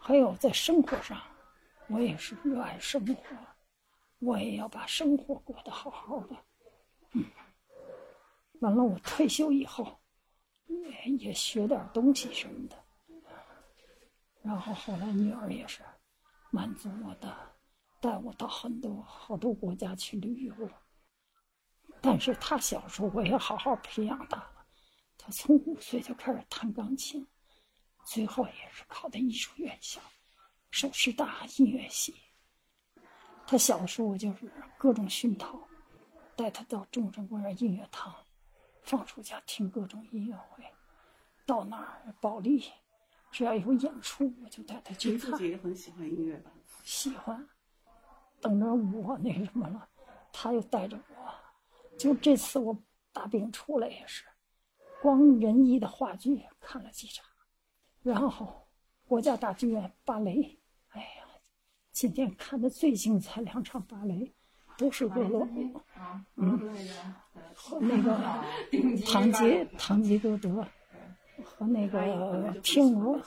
[0.01, 1.21] 还有在生活上，
[1.89, 3.37] 我也是热爱生活，
[4.21, 6.37] 我也要把生活过得好好的。
[8.61, 9.99] 完了，我退休以后。
[10.69, 12.77] 也也学点东西什么的，
[14.43, 15.81] 然后后来女儿也是
[16.51, 17.35] 满足我的，
[18.01, 20.55] 带我到很多好多国家去旅游。
[22.03, 24.67] 但是她小时候我也好好培养她了，
[25.17, 27.27] 她从五岁就开始弹钢琴，
[28.05, 30.03] 最后也是考的艺术院校，
[30.71, 32.15] 首师大音乐系。
[33.47, 35.59] 她小时候我就是各种熏陶，
[36.37, 38.15] 带她到中山公园音乐堂。
[38.89, 40.65] 放暑假听各种音乐会，
[41.45, 42.65] 到那儿保利，
[43.31, 45.31] 只要有演出，我就带他去看。
[45.31, 46.51] 自己也很喜欢音乐吧？
[46.85, 47.47] 喜欢。
[48.41, 49.87] 等着我那什么了，
[50.33, 51.99] 他又带着我。
[51.99, 54.25] 就这次我大病出来也是，
[55.03, 57.27] 光仁义的话剧看了几场，
[58.03, 58.67] 然后
[59.07, 61.27] 国家大剧院芭蕾，哎呀，
[61.91, 64.35] 今天看的最精彩两场芭蕾。
[64.79, 65.51] 都是俄罗斯，
[66.37, 66.59] 嗯，
[67.53, 68.17] 和那个
[69.05, 70.65] 堂吉堂吉诃德，
[71.43, 73.21] 和那个天鹅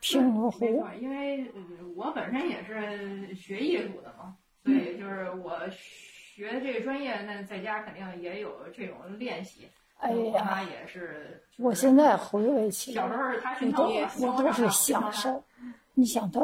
[0.00, 0.64] 天鹅湖。
[0.98, 1.52] 因为
[1.94, 9.68] 我本身也是学艺术的嘛，所以就是我学这个专业，那在家肯定也有这种练习。
[9.98, 11.42] 哎呀，也是。
[11.58, 15.44] 我现在回味起来，小时候他去都我都是享受。
[15.92, 16.40] 你想他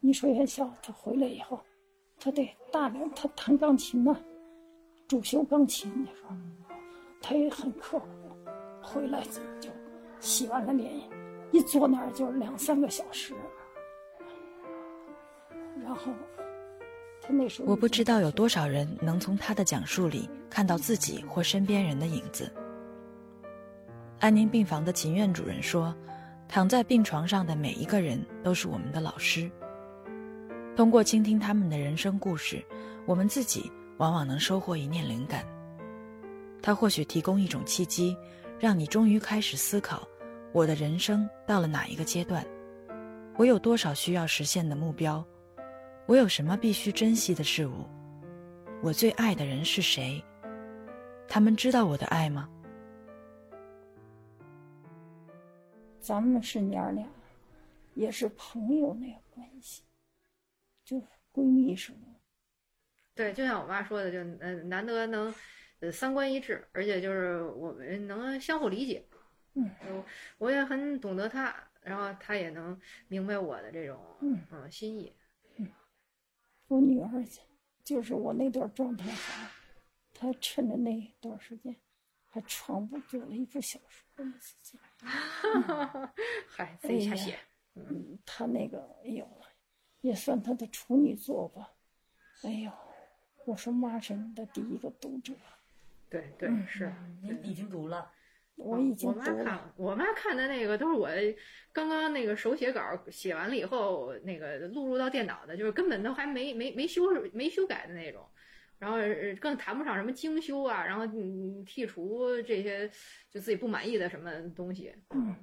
[0.00, 1.58] 艺术院校，他回来以后。
[2.18, 4.16] 他得大连，他弹钢琴呢，
[5.06, 5.92] 主修钢琴。
[5.94, 6.36] 你说，
[7.20, 8.06] 他也很刻苦。
[8.82, 9.68] 回来就就
[10.20, 10.94] 洗完了脸，
[11.50, 13.34] 一坐那儿就是两三个小时。
[15.82, 16.12] 然后
[17.20, 22.48] 他那时候，我不知道有多少人能从他的讲述里看到自己或身边人的影子。
[24.20, 25.92] 安宁病房的秦院主任说
[26.48, 29.50] ：“躺在病床上的每一个人都是我们的老师。”
[30.76, 32.62] 通过倾听他们的人生故事，
[33.06, 35.42] 我们自己往往能收获一念灵感。
[36.62, 38.14] 它或许提供一种契机，
[38.60, 40.06] 让你终于开始思考：
[40.52, 42.44] 我的人生到了哪一个阶段？
[43.38, 45.24] 我有多少需要实现的目标？
[46.04, 47.86] 我有什么必须珍惜的事物？
[48.82, 50.22] 我最爱的人是谁？
[51.26, 52.46] 他们知道我的爱吗？
[56.00, 57.06] 咱们是娘俩，
[57.94, 59.82] 也是朋友那个关系。
[60.86, 61.98] 就闺蜜什么，
[63.12, 65.34] 对，就像我妈说的，就嗯，难得能，
[65.80, 69.04] 呃，三观一致，而且就是我们能相互理解，
[69.54, 69.68] 嗯，
[70.38, 74.70] 我也很懂得她，然后她也能明白我的这种嗯。
[74.70, 75.12] 心意，
[75.56, 75.68] 嗯，
[76.68, 77.08] 我女儿
[77.82, 79.50] 就是我那段状态好，
[80.14, 81.74] 她趁着那段时间
[82.26, 86.14] 还创部做了一部小说呢，自己， 哈哈哈，
[86.46, 87.36] 嗨，自己瞎写，
[87.74, 89.28] 嗯，她那个哎呦。
[90.06, 91.72] 也算他的处女作吧。
[92.44, 92.70] 哎呦，
[93.44, 95.34] 我是妈生的第一个读者。
[96.08, 98.08] 对对是，您已经读了。
[98.54, 99.24] 我已经读了。
[99.24, 101.08] 我妈看，我妈看的那个都是我
[101.72, 107.02] 刚刚那个手写稿写完了以后，那个录入到电脑的，就是根本都还没没没修
[107.32, 108.24] 没修改的那种，
[108.78, 108.98] 然后
[109.40, 111.04] 更谈不上什么精修啊，然后
[111.64, 112.88] 剔除这些
[113.28, 114.94] 就自己不满意的什么东西。
[115.10, 115.34] 嗯。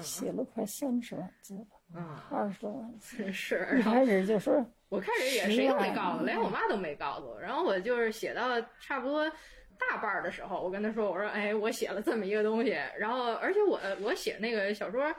[0.00, 3.68] 写了快三十万字了，嗯，二十多万字 是。
[3.78, 7.40] 一开始就说，我开始也谁都没告诉，连我妈都没告诉我。
[7.40, 9.30] 然后我就是写到差不多
[9.78, 12.70] 大半的时候，我跟她说：“我说，哎，我写了这么一个东西。
[12.98, 15.14] 然后，而且我我写那个小说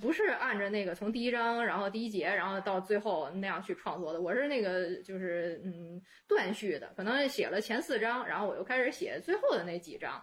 [0.00, 4.20] 不是按着那个从第一章，然后第一节，然后到最后那样去创作的。
[4.20, 10.22] 我是那个就是嗯断续的，可能写了前四章，然后我又开始写最后的那几章。”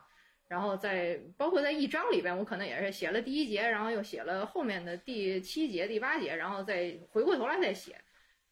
[0.49, 7.95] 然后在包括在一章里边，我可能也是写了第一节，然后又写了后面的第七节、第八节，然后再回过头来再写。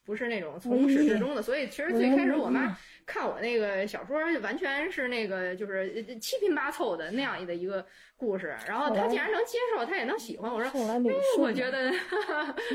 [0.05, 1.41] 不是那种从始至终的。
[1.41, 7.85] 所以其实最开始我妈看我那个小说，完全是那个就是七拼八凑的那样的一个
[8.15, 8.55] 故事。
[8.65, 10.49] 然后她竟然能接受，她也能喜欢。
[10.49, 10.97] 我说，哎，
[11.39, 11.91] 我觉得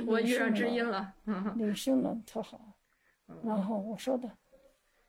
[0.05, 1.11] 我遇上知音了。
[1.57, 2.61] 女性了特好。
[3.43, 4.31] 然后我说的，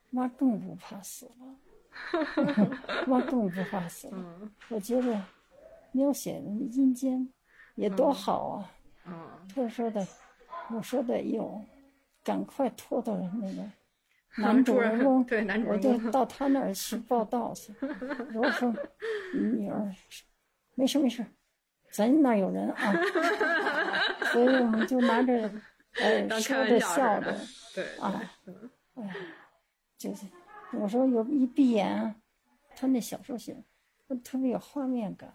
[0.08, 1.56] 妈更不怕死了，
[3.06, 4.40] 妈更不怕死了。
[4.68, 5.20] 我觉得
[5.92, 6.40] 描写
[6.72, 7.28] 阴间
[7.74, 8.68] 也多好
[9.04, 9.40] 啊。
[9.54, 10.06] 他说的，
[10.70, 11.62] 我说的哟，
[12.22, 13.62] 赶快拖到那个
[14.42, 17.72] 男主人 公，对男主人公，我就到他那儿去报道去。
[18.34, 18.74] 我说
[19.34, 19.94] 女儿，
[20.74, 21.24] 没事没事，
[21.90, 22.92] 咱那有人啊。
[24.32, 25.50] 所以我们就拿着，
[26.02, 27.36] 哎，说着笑着。
[27.74, 28.20] 对啊，
[28.94, 29.14] 哎呀，
[29.96, 30.26] 就是
[30.80, 32.14] 我说有一闭眼，
[32.76, 33.56] 他那小说写，
[34.22, 35.32] 特别有画面感。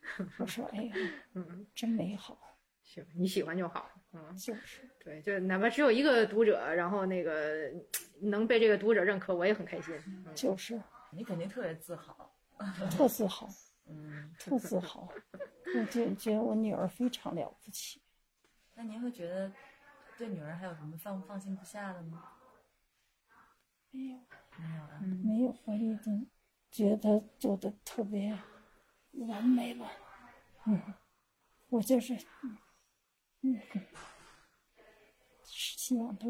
[0.38, 0.94] 我说哎呀，
[1.34, 2.38] 嗯，真美好。
[2.82, 3.90] 行，你喜欢就好。
[4.12, 7.70] 嗯，就是，对，就哪怕只有一个读者，然后那个
[8.20, 9.94] 能被这个读者认可，我也很开心。
[10.34, 10.80] 就是，
[11.10, 12.32] 你肯定特别自豪，
[12.90, 13.48] 特自豪，
[13.88, 15.08] 嗯，特自豪。
[15.76, 18.00] 我觉觉得我女儿非常了不起。
[18.74, 19.52] 那您会觉得？
[20.16, 22.22] 对女儿还有什么放放心不下的吗？
[23.90, 24.18] 没有，
[24.58, 25.56] 没有了，没有。
[25.64, 26.28] 我已经
[26.70, 28.38] 觉得做的特别
[29.12, 29.90] 完美了。
[30.66, 30.94] 嗯，
[31.68, 32.16] 我就是，
[33.42, 33.60] 嗯，
[35.44, 36.26] 希望他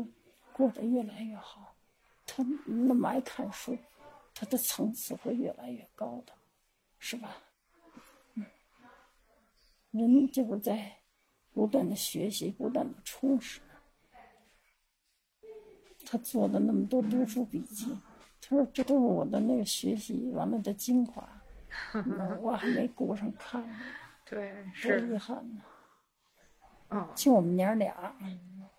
[0.53, 1.75] 过得越来越好。
[2.27, 3.79] 他那么爱看书，
[4.35, 6.33] 他的层次会越来越高的，
[6.99, 7.37] 是吧？
[8.35, 8.45] 嗯，
[9.91, 10.99] 人就是在
[11.55, 13.61] 不断的学习，不断的充实。
[16.05, 17.87] 他做的那么多读书笔记，
[18.49, 21.29] 他说这都是我的那个学习完了的精华，
[22.41, 23.77] 我还没顾上看呢，
[24.25, 25.63] 对，是遗憾呢。
[26.91, 28.17] 嗯，就我们娘俩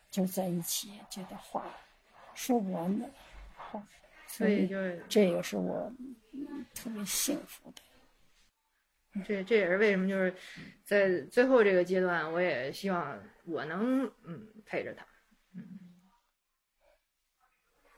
[0.10, 1.66] 就在一起，觉得话
[2.34, 3.10] 说不完的
[3.58, 3.86] 话，
[4.28, 4.78] 所以就
[5.10, 5.92] 这也是我
[6.74, 7.82] 特别幸福的。
[9.26, 10.34] 这这也是为什么就是
[10.86, 15.17] 在最后这个阶段，我也希望我能嗯陪着他，嗯。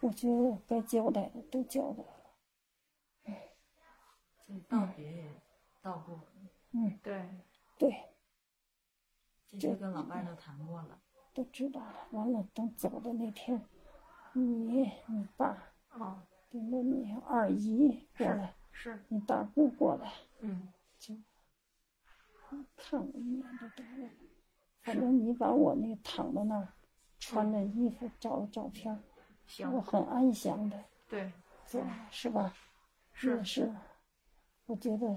[0.02, 2.36] 我觉得该交代的都交代了，
[3.24, 3.50] 哎，
[4.48, 5.42] 这道别也
[5.82, 6.22] 道过，
[6.72, 7.30] 嗯，对，
[7.78, 8.06] 对，
[9.50, 11.02] 这些跟老伴都谈过了，
[11.34, 12.08] 都知道了。
[12.12, 13.62] 完了，等走的那天，
[14.32, 16.22] 你、你爸，哦，
[16.52, 21.14] 领着你二姨过来，是，你大姑过来，嗯，就
[22.78, 24.10] 看我一眼就得了。
[24.82, 26.74] 反正你把我那个躺在那儿，
[27.20, 28.98] 穿着衣服照的照片。
[29.74, 31.32] 我很安详的，对，
[31.72, 31.82] 对，
[32.12, 32.54] 是吧？
[33.14, 33.74] 是是，
[34.66, 35.08] 我觉得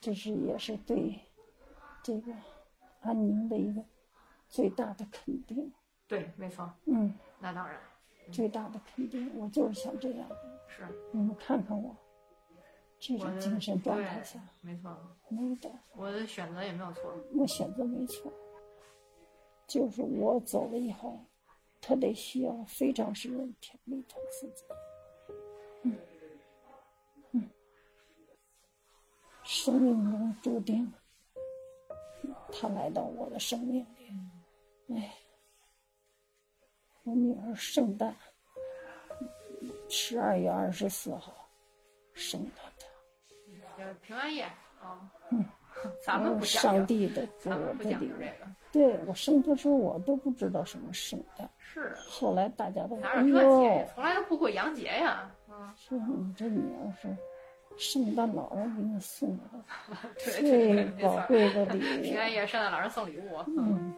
[0.00, 1.18] 这是也是对
[2.02, 2.32] 这个
[3.00, 3.82] 安宁的一个
[4.48, 5.72] 最大的肯定。
[6.06, 6.70] 对，没错。
[6.86, 7.80] 嗯，那当然，
[8.30, 10.28] 最大的肯定，我就是想这样。
[10.68, 11.96] 是，你们看看我
[12.98, 14.94] 这种精神状态下，没错，
[15.28, 15.70] 没的。
[15.94, 18.32] 我的选择也没有错，我选择没错，
[19.66, 21.18] 就是我走了以后。
[21.82, 24.64] 他得需要非常时间调理他自己，
[25.82, 25.98] 嗯，
[27.32, 27.50] 嗯，
[29.42, 30.90] 生命中注定，
[32.52, 35.12] 他来到我的生命里，哎，
[37.02, 38.16] 我女儿圣诞，
[39.88, 41.34] 十二月二十四号，
[42.14, 44.44] 生的他，平安夜
[44.80, 45.44] 啊，嗯。
[46.04, 48.14] 咱们不上帝的给我的礼物，
[48.72, 53.88] 对我生的时候我都不知道什么圣诞，是后来大家都哪有这节？
[53.94, 55.30] 从来都不过洋节呀。
[55.48, 57.14] 啊，是你这女儿是
[57.76, 59.44] 圣诞老人给你送的
[60.16, 62.00] 最宝贵的礼物。
[62.02, 63.92] 平安夜圣诞老人送礼物，嗯，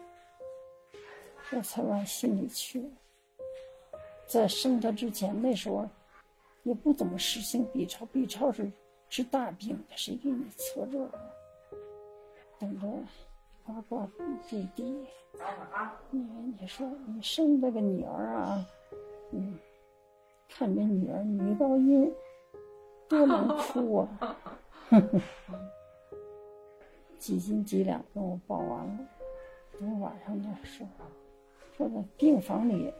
[1.55, 2.83] 我才往心里去。
[4.27, 5.87] 在生他之前，那时候
[6.63, 8.69] 也不怎么实行 B 超，B 超是
[9.07, 11.09] 治大病的，谁给你测这个？
[12.59, 12.87] 等着，
[13.65, 14.07] 呱呱
[14.47, 14.83] 弟弟，
[16.11, 16.21] 你
[16.59, 18.63] 你说你生这个女儿啊，
[19.31, 19.57] 嗯，
[20.47, 22.13] 看这女儿女高音，
[23.09, 24.35] 多能 哭啊，
[27.17, 28.99] 几斤几两跟我报完了，
[29.79, 30.87] 等晚上再说，
[31.75, 32.93] 说在病房里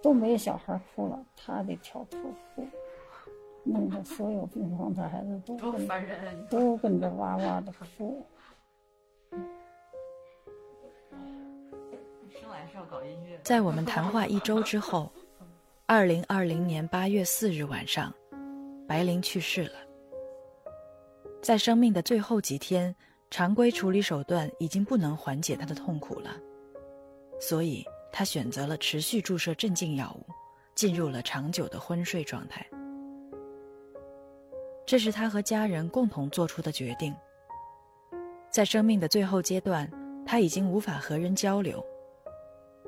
[0.00, 2.18] 都没小孩哭了，他得挑头
[2.54, 2.64] 哭，
[3.64, 5.88] 弄得所有病房的孩子都跟
[6.48, 8.24] 都跟着哇哇的哭。
[13.42, 15.10] 在我们谈话一周之后，
[15.86, 18.12] 二零二零年八月四日晚上，
[18.86, 19.78] 白灵去世了。
[21.40, 22.94] 在生命的最后几天，
[23.30, 26.36] 常规处理手段已经不能缓解她的痛苦了，
[27.40, 30.26] 所以他选择了持续注射镇静药物，
[30.74, 32.66] 进入了长久的昏睡状态。
[34.84, 37.14] 这是他和家人共同做出的决定。
[38.50, 39.88] 在生命的最后阶段，
[40.26, 41.84] 他已经无法和人交流，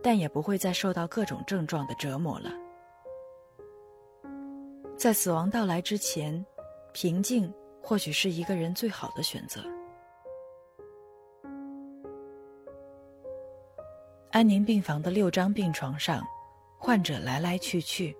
[0.02, 2.50] 但也不会再受到各种症状的折磨了。
[4.96, 6.44] 在死亡到来之前，
[6.92, 9.60] 平静或许是一个人最好的选择。
[14.30, 16.22] 安宁病房的六张病床上，
[16.78, 18.16] 患者来来去去，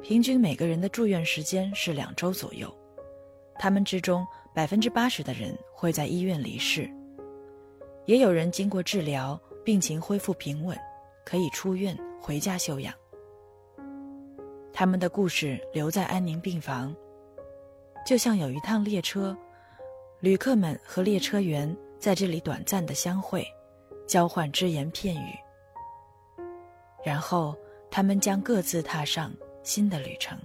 [0.00, 2.74] 平均每个人的住院时间是两周左右。
[3.56, 6.90] 他们之中百分之八十的人会在医院离世，
[8.06, 10.78] 也有人经过治疗，病情恢复平稳，
[11.24, 12.92] 可以出院回家休养。
[14.72, 16.94] 他们的故事留在安宁病房，
[18.04, 19.36] 就像有一趟列车，
[20.20, 23.46] 旅客们和列车员在这里短暂的相会，
[24.06, 25.34] 交换只言片语，
[27.04, 27.56] 然后
[27.90, 30.38] 他们将各自踏上新的旅程。